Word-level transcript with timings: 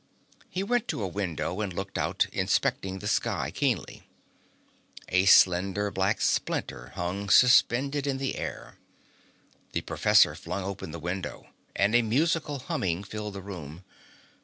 He 0.49 0.63
went 0.63 0.87
to 0.87 1.03
a 1.03 1.07
window 1.07 1.61
and 1.61 1.71
looked 1.71 1.95
out, 1.95 2.25
inspecting 2.33 2.97
the 2.97 3.07
sky 3.07 3.51
keenly. 3.51 4.07
A 5.09 5.25
slender 5.27 5.91
black 5.91 6.21
splinter 6.21 6.91
hung 6.95 7.29
suspended 7.29 8.07
in 8.07 8.17
the 8.17 8.35
air. 8.35 8.79
The 9.73 9.81
professor 9.81 10.33
flung 10.33 10.63
open 10.63 10.89
the 10.89 10.97
window, 10.97 11.49
and 11.75 11.93
a 11.93 12.01
musical 12.01 12.57
humming 12.57 13.03
filled 13.03 13.35
the 13.35 13.43
room. 13.43 13.83